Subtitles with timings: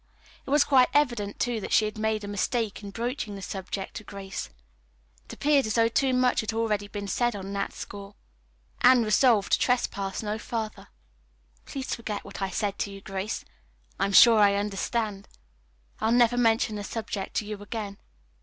[0.47, 3.93] It was quite evident, too, that she had made a mistake in broaching the subject
[3.97, 4.49] to Grace.
[5.25, 8.15] It appeared as though too much had already been said on that score.
[8.81, 10.87] Anne resolved to trespass no further.
[11.67, 13.45] "Please forget what I said, Grace.
[13.99, 15.27] I'm sure I understand.
[15.99, 17.99] I'll never mention the subject to you again."